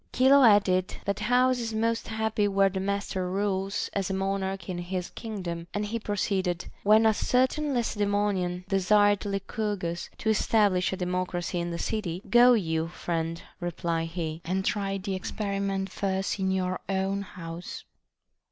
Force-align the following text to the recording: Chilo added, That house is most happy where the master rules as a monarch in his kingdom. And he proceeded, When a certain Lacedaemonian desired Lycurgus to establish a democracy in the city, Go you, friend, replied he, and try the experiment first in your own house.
Chilo 0.11 0.43
added, 0.43 0.95
That 1.05 1.19
house 1.19 1.59
is 1.59 1.75
most 1.75 2.07
happy 2.07 2.47
where 2.47 2.69
the 2.69 2.79
master 2.79 3.29
rules 3.29 3.87
as 3.93 4.09
a 4.09 4.15
monarch 4.15 4.67
in 4.67 4.79
his 4.79 5.11
kingdom. 5.11 5.67
And 5.75 5.85
he 5.85 5.99
proceeded, 5.99 6.65
When 6.81 7.05
a 7.05 7.13
certain 7.13 7.75
Lacedaemonian 7.75 8.65
desired 8.67 9.25
Lycurgus 9.25 10.09
to 10.17 10.31
establish 10.31 10.91
a 10.91 10.97
democracy 10.97 11.59
in 11.59 11.69
the 11.69 11.77
city, 11.77 12.23
Go 12.27 12.53
you, 12.53 12.87
friend, 12.87 13.43
replied 13.59 14.07
he, 14.09 14.41
and 14.43 14.65
try 14.65 14.97
the 14.97 15.13
experiment 15.13 15.91
first 15.91 16.39
in 16.39 16.49
your 16.49 16.79
own 16.89 17.21
house. 17.21 17.83